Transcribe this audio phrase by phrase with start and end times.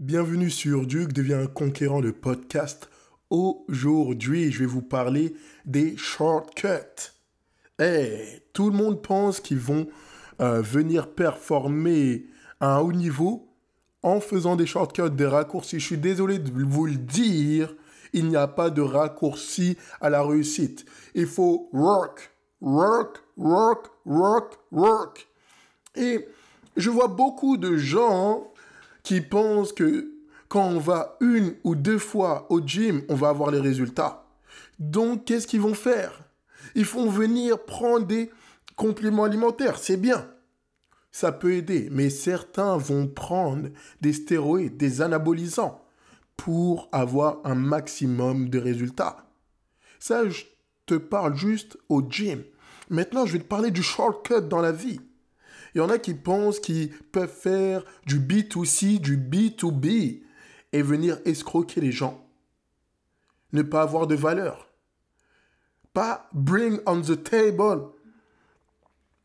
[0.00, 2.90] Bienvenue sur Duke devient un conquérant de podcast.
[3.30, 5.36] Aujourd'hui, je vais vous parler
[5.66, 7.12] des shortcuts.
[7.78, 9.86] Eh, tout le monde pense qu'ils vont
[10.40, 12.26] euh, venir performer
[12.58, 13.48] à un haut niveau
[14.02, 15.78] en faisant des shortcuts, des raccourcis.
[15.78, 17.72] Je suis désolé de vous le dire,
[18.12, 20.86] il n'y a pas de raccourci à la réussite.
[21.14, 25.28] Il faut work, work, work, work, work.
[25.94, 26.26] Et
[26.76, 28.50] je vois beaucoup de gens
[29.04, 30.10] qui pensent que
[30.48, 34.24] quand on va une ou deux fois au gym, on va avoir les résultats.
[34.78, 36.24] Donc, qu'est-ce qu'ils vont faire?
[36.74, 38.30] Ils font venir prendre des
[38.76, 39.78] compléments alimentaires.
[39.78, 40.28] C'est bien.
[41.12, 41.88] Ça peut aider.
[41.92, 43.68] Mais certains vont prendre
[44.00, 45.84] des stéroïdes, des anabolisants
[46.36, 49.28] pour avoir un maximum de résultats.
[50.00, 50.44] Ça, je
[50.86, 52.42] te parle juste au gym.
[52.90, 55.00] Maintenant, je vais te parler du shortcut dans la vie.
[55.74, 60.22] Il y en a qui pensent qu'ils peuvent faire du B2C, du B2B
[60.72, 62.28] et venir escroquer les gens.
[63.52, 64.68] Ne pas avoir de valeur.
[65.92, 67.88] Pas bring on the table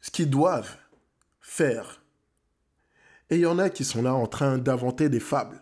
[0.01, 0.77] ce qu'ils doivent
[1.39, 2.01] faire.
[3.29, 5.61] Et il y en a qui sont là en train d'inventer des fables.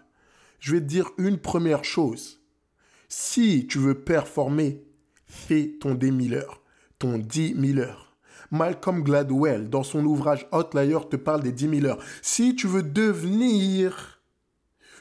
[0.60, 2.42] Je vais te dire une première chose.
[3.10, 4.86] Si tu veux performer,
[5.26, 6.62] fais ton 10 000 heures,
[7.00, 8.07] ton 10 000 heures.
[8.52, 12.04] Malcolm Gladwell, dans son ouvrage Outlier, te parle des 10 000 heures.
[12.22, 14.22] Si tu veux devenir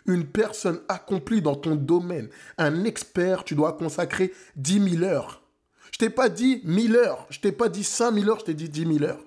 [0.06, 5.42] une personne accomplie dans ton domaine, un expert, tu dois consacrer 10 000 heures.
[5.92, 8.68] Je t'ai pas dit 1000 heures, je t'ai pas dit 5000 heures, je t'ai dit
[8.68, 9.24] 10 000 heures.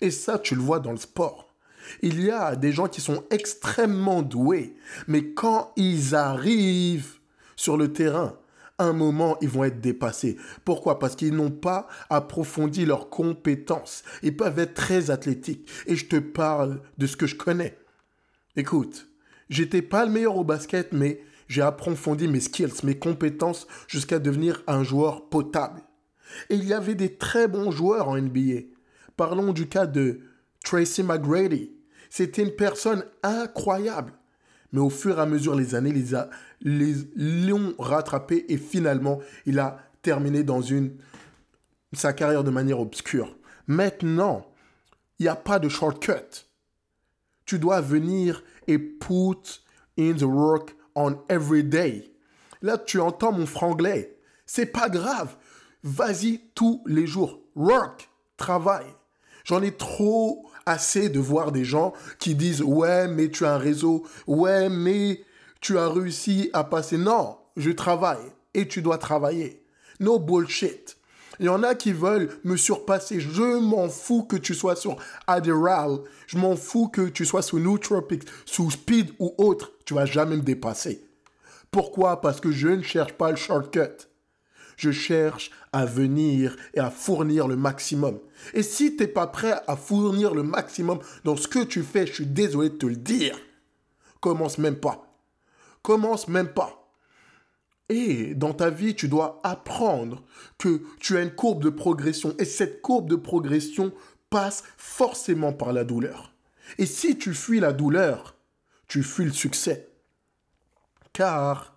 [0.00, 1.52] Et ça, tu le vois dans le sport.
[2.02, 7.18] Il y a des gens qui sont extrêmement doués, mais quand ils arrivent
[7.56, 8.36] sur le terrain,
[8.78, 10.36] un moment, ils vont être dépassés.
[10.64, 10.98] Pourquoi?
[10.98, 14.02] Parce qu'ils n'ont pas approfondi leurs compétences.
[14.22, 15.70] Ils peuvent être très athlétiques.
[15.86, 17.78] Et je te parle de ce que je connais.
[18.56, 19.08] Écoute,
[19.48, 24.62] j'étais pas le meilleur au basket, mais j'ai approfondi mes skills, mes compétences jusqu'à devenir
[24.66, 25.82] un joueur potable.
[26.50, 28.62] Et il y avait des très bons joueurs en NBA.
[29.16, 30.20] Parlons du cas de
[30.64, 31.72] Tracy McGrady.
[32.10, 34.12] C'était une personne incroyable.
[34.74, 35.92] Mais au fur et à mesure, les années
[36.62, 40.96] les, l'ont rattrapé et finalement, il a terminé dans une,
[41.92, 43.36] sa carrière de manière obscure.
[43.68, 44.44] Maintenant,
[45.20, 46.48] il n'y a pas de shortcut.
[47.46, 49.62] Tu dois venir et put
[49.96, 52.12] in the work on every day.
[52.60, 54.18] Là, tu entends mon franglais.
[54.44, 55.36] C'est pas grave.
[55.84, 57.38] Vas-y tous les jours.
[57.54, 58.86] Work, travail.
[59.44, 63.58] J'en ai trop assez de voir des gens qui disent ouais mais tu as un
[63.58, 65.20] réseau, ouais mais
[65.60, 66.98] tu as réussi à passer.
[66.98, 69.62] Non, je travaille et tu dois travailler.
[70.00, 70.96] No bullshit.
[71.40, 73.18] Il y en a qui veulent me surpasser.
[73.18, 74.96] Je m'en fous que tu sois sur
[75.26, 76.00] Adderall.
[76.26, 79.72] Je m'en fous que tu sois sous Nootropics, sous Speed ou autre.
[79.84, 81.04] Tu vas jamais me dépasser.
[81.70, 82.20] Pourquoi?
[82.20, 84.06] Parce que je ne cherche pas le shortcut.
[84.76, 88.18] Je cherche à venir et à fournir le maximum.
[88.52, 92.06] Et si tu n'es pas prêt à fournir le maximum dans ce que tu fais,
[92.06, 93.38] je suis désolé de te le dire.
[94.20, 95.18] Commence même pas.
[95.82, 96.84] Commence même pas.
[97.88, 100.24] Et dans ta vie, tu dois apprendre
[100.58, 102.34] que tu as une courbe de progression.
[102.38, 103.92] Et cette courbe de progression
[104.30, 106.32] passe forcément par la douleur.
[106.78, 108.36] Et si tu fuis la douleur,
[108.88, 109.90] tu fuis le succès.
[111.12, 111.74] Car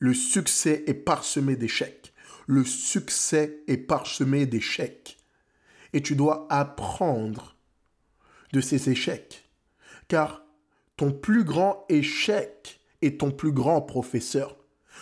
[0.00, 2.01] le succès est parsemé d'échecs.
[2.46, 5.18] Le succès est parsemé d'échecs.
[5.92, 7.56] Et tu dois apprendre
[8.52, 9.50] de ces échecs.
[10.08, 10.42] Car
[10.96, 14.56] ton plus grand échec est ton plus grand professeur.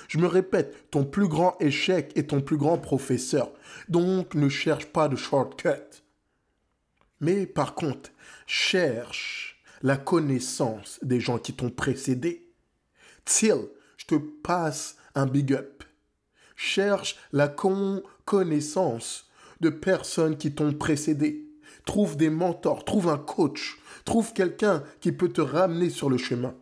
[0.08, 3.52] Je me répète, ton plus grand échec est ton plus grand professeur.
[3.88, 6.02] Donc ne cherche pas de shortcut.
[7.20, 8.10] Mais par contre,
[8.46, 12.52] cherche la connaissance des gens qui t'ont précédé.
[13.24, 15.84] Till je te passe un big up.
[16.62, 19.30] Cherche la connaissance
[19.62, 21.48] de personnes qui t'ont précédé.
[21.86, 26.54] Trouve des mentors, trouve un coach, trouve quelqu'un qui peut te ramener sur le chemin.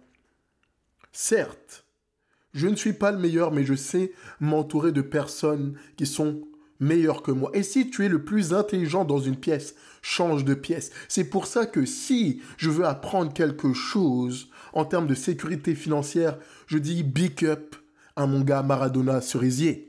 [1.11, 1.85] Certes,
[2.55, 6.43] je ne suis pas le meilleur, mais je sais m'entourer de personnes qui sont
[6.79, 7.51] meilleures que moi.
[7.53, 10.93] Et si tu es le plus intelligent dans une pièce, change de pièce.
[11.09, 16.39] C'est pour ça que si je veux apprendre quelque chose en termes de sécurité financière,
[16.69, 17.75] je dis big up
[18.15, 19.88] à mon gars Maradona Cerisier.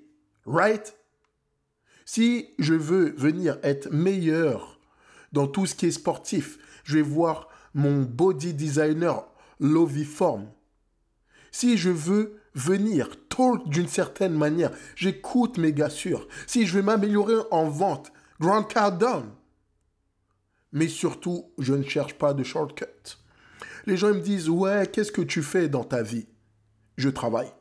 [0.49, 0.95] Right?
[2.05, 4.79] Si je veux venir être meilleur
[5.31, 9.27] dans tout ce qui est sportif, je vais voir mon body designer
[9.59, 10.47] Loviform.
[11.51, 15.91] Si je veux venir talk d'une certaine manière, j'écoute mes gars.
[15.91, 19.29] Si je veux m'améliorer en vente, Grant Cardone.
[20.71, 23.19] Mais surtout, je ne cherche pas de shortcut.
[23.85, 26.27] Les gens me disent, ouais, qu'est-ce que tu fais dans ta vie?
[26.97, 27.51] Je travaille.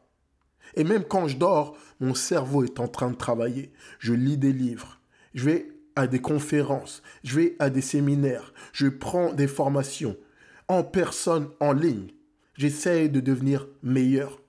[0.74, 3.72] Et même quand je dors, mon cerveau est en train de travailler.
[3.98, 5.00] Je lis des livres.
[5.34, 7.02] Je vais à des conférences.
[7.24, 8.52] Je vais à des séminaires.
[8.72, 10.16] Je prends des formations
[10.68, 12.08] en personne, en ligne.
[12.54, 14.40] J'essaie de devenir meilleur.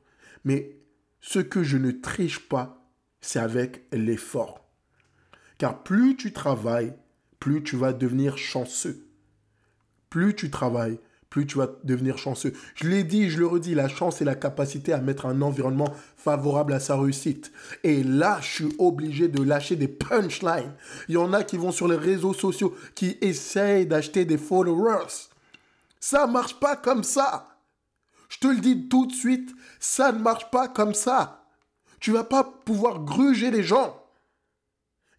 [0.44, 0.78] Mais
[1.22, 2.86] ce que je ne triche pas,
[3.22, 4.66] c'est avec l'effort.
[5.58, 6.94] Car plus tu travailles,
[7.40, 9.08] plus tu vas devenir chanceux.
[10.10, 12.54] Plus tu travailles, plus tu vas devenir chanceux.
[12.76, 15.94] Je l'ai dit, je le redis, la chance est la capacité à mettre un environnement
[16.18, 17.52] favorable à sa réussite.
[17.84, 20.74] Et là, je suis obligé de lâcher des punchlines.
[21.08, 25.30] Il y en a qui vont sur les réseaux sociaux, qui essayent d'acheter des followers.
[26.00, 27.58] Ça marche pas comme ça.
[28.30, 31.46] Je te le dis tout de suite, ça ne marche pas comme ça.
[32.00, 34.04] Tu vas pas pouvoir gruger les gens.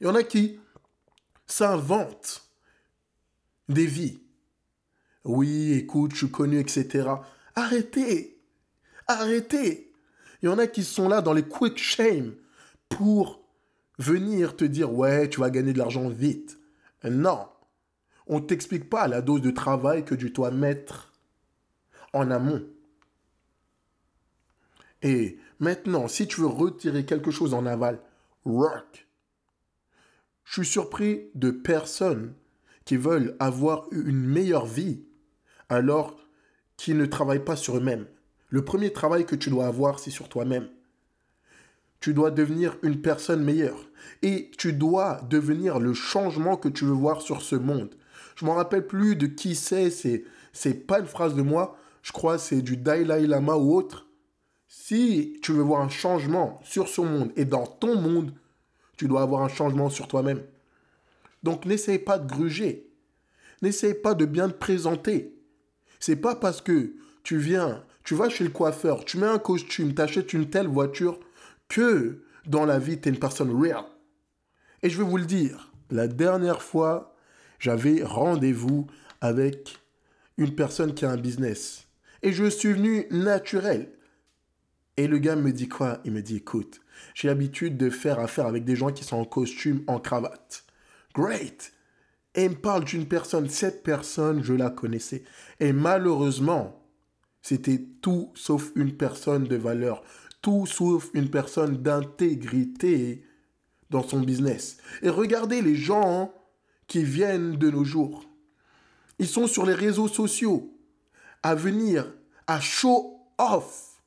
[0.01, 0.59] Il y en a qui
[1.47, 2.49] s'inventent
[3.69, 4.21] des vies
[5.25, 7.09] oui, écoute, je suis connu, etc.
[7.55, 8.39] Arrêtez.
[9.07, 9.93] Arrêtez.
[10.43, 12.35] Il y en a qui sont là dans les quick shame
[12.89, 13.43] pour
[13.99, 16.59] venir te dire ouais, tu vas gagner de l'argent vite.
[17.05, 17.49] Non.
[18.27, 21.13] On ne t'explique pas la dose de travail que tu dois mettre
[22.13, 22.67] en amont.
[25.03, 28.01] Et maintenant, si tu veux retirer quelque chose en aval,
[28.45, 29.07] work.
[30.45, 32.35] Je suis surpris de personnes
[32.85, 35.05] qui veulent avoir une meilleure vie
[35.71, 36.19] alors
[36.77, 38.07] qu'ils ne travaillent pas sur eux-mêmes.
[38.49, 40.69] Le premier travail que tu dois avoir, c'est sur toi-même.
[42.01, 43.79] Tu dois devenir une personne meilleure.
[44.23, 47.95] Et tu dois devenir le changement que tu veux voir sur ce monde.
[48.35, 52.13] Je m'en rappelle plus de qui c'est, c'est, c'est pas une phrase de moi, je
[52.13, 54.07] crois c'est du Dalai Lama ou autre.
[54.67, 58.33] Si tu veux voir un changement sur ce monde et dans ton monde,
[58.97, 60.43] tu dois avoir un changement sur toi-même.
[61.43, 62.91] Donc n'essaye pas de gruger.
[63.63, 65.40] N'essaye pas de bien te présenter.
[66.01, 69.95] C'est pas parce que tu viens, tu vas chez le coiffeur, tu mets un costume,
[69.95, 71.21] t'achètes une telle voiture
[71.69, 73.85] que dans la vie, tu es une personne real.
[74.83, 77.15] Et je vais vous le dire, la dernière fois,
[77.59, 78.87] j'avais rendez-vous
[79.21, 79.79] avec
[80.39, 81.87] une personne qui a un business.
[82.23, 83.93] Et je suis venu naturel.
[84.97, 86.01] Et le gars me dit quoi?
[86.05, 86.81] Il me dit, écoute,
[87.15, 90.65] j'ai l'habitude de faire affaire avec des gens qui sont en costume, en cravate.
[91.15, 91.73] Great
[92.35, 93.49] et me parle d'une personne.
[93.49, 95.25] Cette personne, je la connaissais.
[95.59, 96.81] Et malheureusement,
[97.43, 100.03] c'était tout sauf une personne de valeur.
[100.43, 103.25] Tout sauf une personne d'intégrité
[103.91, 104.79] dans son business.
[105.03, 106.33] Et regardez les gens
[106.87, 108.25] qui viennent de nos jours.
[109.19, 110.77] Ils sont sur les réseaux sociaux
[111.43, 112.13] à venir
[112.47, 114.03] à show off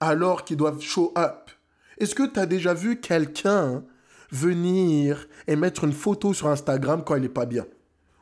[0.00, 1.50] alors qu'ils doivent show up.
[1.98, 3.84] Est-ce que tu as déjà vu quelqu'un
[4.30, 7.66] venir et mettre une photo sur Instagram quand il n'est pas bien.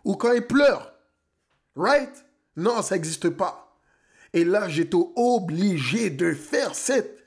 [0.05, 0.95] Ou quand il pleure.
[1.77, 2.25] Right?
[2.57, 3.79] Non, ça n'existe pas.
[4.33, 7.25] Et là, j'étais obligé de faire cette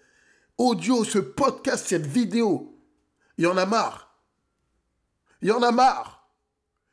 [0.58, 2.78] audio, ce podcast, cette vidéo.
[3.38, 4.20] Il y en a marre.
[5.42, 6.30] Il y en a marre.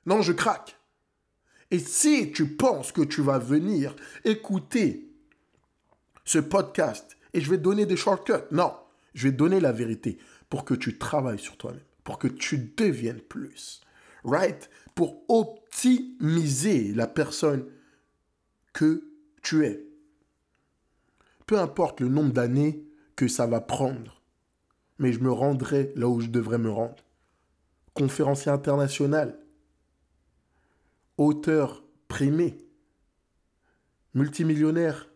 [0.06, 0.78] Non, je craque.
[1.70, 3.94] Et si tu penses que tu vas venir
[4.24, 5.12] écouter
[6.24, 8.74] ce podcast et je vais donner des shortcuts, non,
[9.12, 10.18] je vais donner la vérité
[10.48, 13.80] pour que tu travailles sur toi-même, pour que tu deviennes plus.
[14.24, 14.70] Right?
[14.94, 17.66] Pour optimiser la personne
[18.72, 19.04] que
[19.42, 19.84] tu es.
[21.46, 22.84] Peu importe le nombre d'années
[23.16, 24.22] que ça va prendre,
[24.98, 27.04] mais je me rendrai là où je devrais me rendre.
[27.94, 29.38] Conférencier international,
[31.16, 32.58] auteur primé,
[34.14, 35.08] multimillionnaire,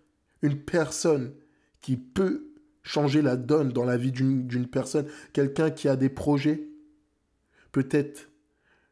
[0.43, 1.35] une personne
[1.81, 2.52] qui peut
[2.83, 6.69] changer la donne dans la vie d'une personne, quelqu'un qui a des projets,
[7.71, 8.29] peut-être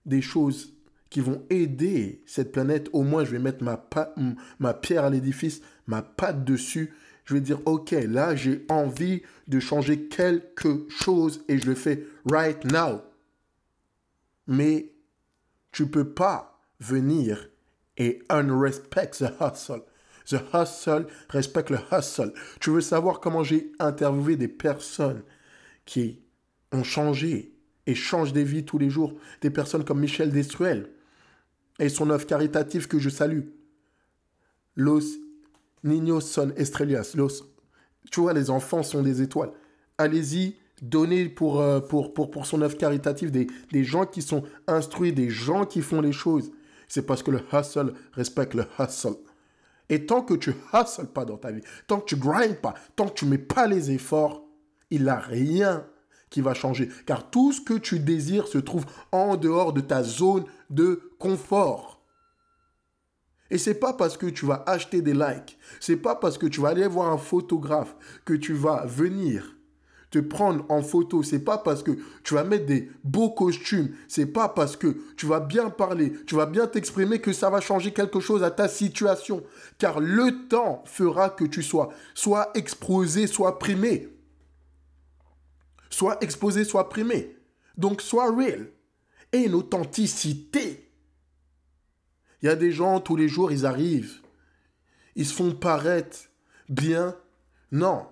[0.07, 0.75] des choses
[1.11, 6.03] qui vont aider cette planète, au moins je vais mettre ma, pierre à l'édifice, ma
[6.03, 6.95] patte dessus.
[7.25, 12.07] Je vais dire, ok, là j'ai envie de changer quelque chose et je le fais
[12.25, 13.03] right now.
[14.47, 14.93] Mais
[15.73, 17.51] tu peux pas venir
[17.97, 19.83] et unrespect the hustle.
[20.31, 22.33] The hustle respecte le hustle.
[22.61, 25.23] Tu veux savoir comment j'ai interviewé des personnes
[25.85, 26.21] qui
[26.73, 27.53] ont changé
[27.87, 29.15] et changent des vies tous les jours.
[29.41, 30.89] Des personnes comme Michel Destruel
[31.81, 33.49] et son œuvre caritative que je salue.
[34.77, 35.19] Los
[35.83, 37.15] Niños son estrellas.
[37.17, 37.43] Los,
[38.11, 39.51] tu vois, les enfants sont des étoiles.
[39.99, 44.45] Allez-y, donnez pour, euh, pour, pour, pour son œuvre caritative des, des gens qui sont
[44.69, 46.53] instruits, des gens qui font les choses.
[46.87, 49.17] C'est parce que le hustle respecte le hustle.
[49.91, 53.09] Et tant que tu hustles pas dans ta vie, tant que tu grindes pas, tant
[53.09, 54.47] que tu mets pas les efforts,
[54.91, 55.87] il n'y a rien
[56.31, 56.89] qui va changer.
[57.07, 62.01] Car tout ce que tu désires se trouve en dehors de ta zone de confort.
[63.51, 66.61] Et c'est pas parce que tu vas acheter des likes, c'est pas parce que tu
[66.61, 69.57] vas aller voir un photographe que tu vas venir
[70.11, 71.93] te prendre en photo, c'est pas parce que
[72.25, 76.35] tu vas mettre des beaux costumes, c'est pas parce que tu vas bien parler, tu
[76.35, 79.45] vas bien t'exprimer que ça va changer quelque chose à ta situation.
[79.79, 84.09] Car le temps fera que tu sois soit exposé, soit primé.
[85.91, 87.37] Soit exposé, soit primé.
[87.77, 88.69] Donc sois real.
[89.33, 90.91] Et une authenticité.
[92.43, 94.21] Il y a des gens, tous les jours, ils arrivent.
[95.15, 96.19] Ils se font paraître
[96.69, 97.17] bien.
[97.71, 98.07] Non.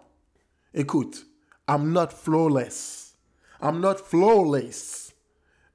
[0.74, 1.26] Écoute,
[1.68, 3.14] I'm not flawless.
[3.60, 5.12] I'm not flawless.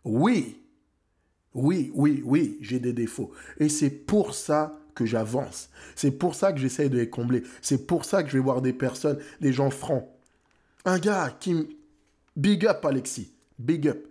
[0.03, 0.59] Oui,
[1.53, 3.31] oui, oui, oui, j'ai des défauts.
[3.59, 5.69] Et c'est pour ça que j'avance.
[5.95, 7.43] C'est pour ça que j'essaye de les combler.
[7.61, 10.07] C'est pour ça que je vais voir des personnes, des gens francs.
[10.85, 11.67] Un gars qui me...
[12.35, 13.31] Big up, Alexis.
[13.59, 14.07] Big up.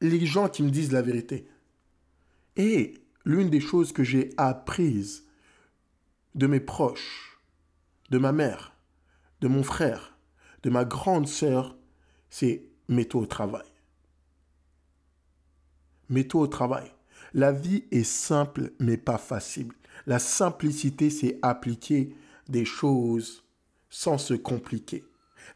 [0.00, 1.48] Les gens qui me disent la vérité.
[2.56, 5.24] Et l'une des choses que j'ai apprises
[6.34, 7.38] de mes proches,
[8.10, 8.74] de ma mère,
[9.40, 10.11] de mon frère,
[10.62, 11.76] de ma grande sœur,
[12.30, 13.66] c'est mets-toi au travail.
[16.08, 16.92] Mets-toi au travail.
[17.34, 19.72] La vie est simple, mais pas facile.
[20.06, 22.14] La simplicité, c'est appliquer
[22.48, 23.44] des choses
[23.88, 25.04] sans se compliquer.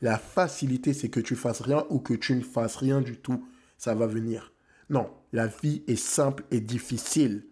[0.01, 3.47] La facilité, c'est que tu fasses rien ou que tu ne fasses rien du tout.
[3.79, 4.53] Ça va venir.
[4.89, 7.47] Non, la vie est simple et difficile.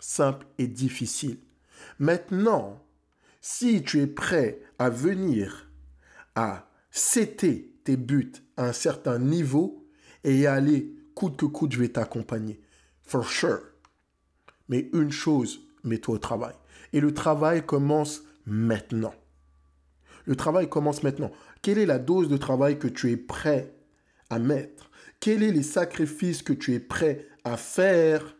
[0.00, 1.38] Simple et difficile.
[1.98, 2.82] Maintenant,
[3.40, 5.71] si tu es prêt à venir
[6.34, 9.86] à céter tes buts à un certain niveau
[10.24, 12.60] et aller coûte que coûte, je vais t'accompagner.
[13.02, 13.60] For sure.
[14.68, 16.54] Mais une chose, mets-toi au travail.
[16.92, 19.14] Et le travail commence maintenant.
[20.24, 21.32] Le travail commence maintenant.
[21.62, 23.74] Quelle est la dose de travail que tu es prêt
[24.30, 24.90] à mettre?
[25.20, 28.36] Quels sont les sacrifices que tu es prêt à faire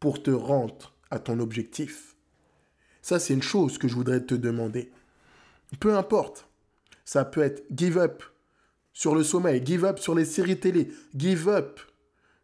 [0.00, 2.16] pour te rendre à ton objectif?
[3.02, 4.92] Ça, c'est une chose que je voudrais te demander.
[5.80, 6.47] Peu importe.
[7.08, 8.22] Ça peut être give up
[8.92, 11.80] sur le sommeil, give up sur les séries télé, give up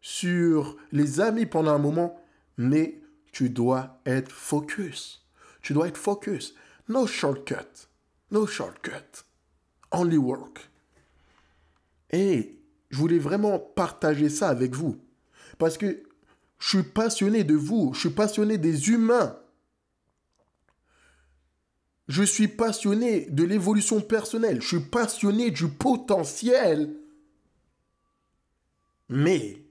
[0.00, 2.18] sur les amis pendant un moment,
[2.56, 2.98] mais
[3.30, 5.22] tu dois être focus.
[5.60, 6.54] Tu dois être focus.
[6.88, 7.88] No shortcut.
[8.30, 9.26] No shortcut.
[9.92, 10.70] Only work.
[12.10, 14.96] Et je voulais vraiment partager ça avec vous.
[15.58, 16.04] Parce que
[16.58, 17.92] je suis passionné de vous.
[17.92, 19.38] Je suis passionné des humains.
[22.08, 24.60] Je suis passionné de l'évolution personnelle.
[24.60, 26.94] Je suis passionné du potentiel.
[29.08, 29.62] Mais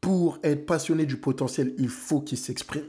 [0.00, 2.88] pour être passionné du potentiel, il faut qu'il s'exprime.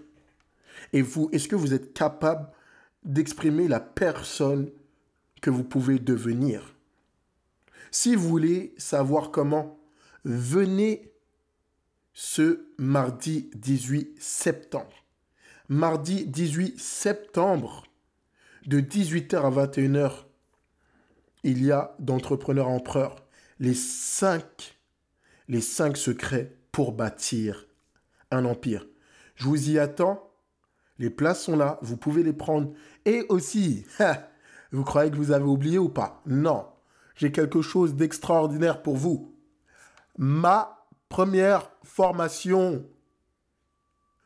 [0.93, 2.49] Et vous, est-ce que vous êtes capable
[3.03, 4.69] d'exprimer la personne
[5.41, 6.75] que vous pouvez devenir?
[7.91, 9.79] Si vous voulez savoir comment,
[10.23, 11.11] venez
[12.13, 15.05] ce mardi 18 septembre.
[15.69, 17.83] Mardi 18 septembre,
[18.65, 20.11] de 18h à 21h,
[21.43, 23.15] il y a d'entrepreneurs empereurs
[23.59, 24.77] les cinq,
[25.47, 27.67] les cinq secrets pour bâtir
[28.31, 28.85] un empire.
[29.35, 30.31] Je vous y attends.
[30.97, 32.73] Les places sont là, vous pouvez les prendre.
[33.05, 33.85] Et aussi,
[34.71, 36.21] vous croyez que vous avez oublié ou pas?
[36.25, 36.67] Non,
[37.15, 39.33] j'ai quelque chose d'extraordinaire pour vous.
[40.17, 42.85] Ma première formation,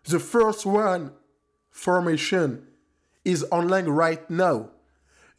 [0.05, 1.11] the first one
[1.71, 2.59] formation,
[3.25, 4.69] is online right now.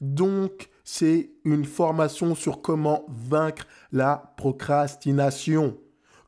[0.00, 5.78] Donc, c'est une formation sur comment vaincre la procrastination.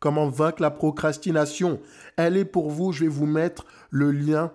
[0.01, 1.81] Comment vaincre la procrastination.
[2.17, 2.93] Elle est pour vous.
[2.93, 4.53] Je vais vous mettre le lien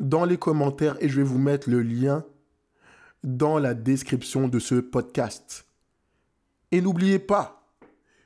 [0.00, 2.24] dans les commentaires et je vais vous mettre le lien
[3.22, 5.66] dans la description de ce podcast.
[6.72, 7.66] Et n'oubliez pas,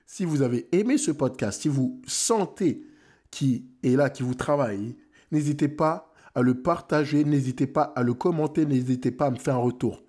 [0.06, 2.84] si vous avez aimé ce podcast, si vous sentez
[3.30, 4.96] qui est là, qui vous travaille,
[5.30, 9.56] n'hésitez pas à le partager, n'hésitez pas à le commenter, n'hésitez pas à me faire
[9.56, 10.02] un retour.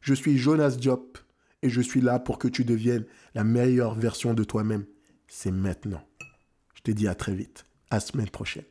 [0.00, 1.18] Je suis Jonas Diop
[1.62, 4.86] et je suis là pour que tu deviennes la meilleure version de toi-même.
[5.28, 6.02] C'est maintenant.
[6.74, 7.66] Je te dis à très vite.
[7.90, 8.64] À semaine prochaine.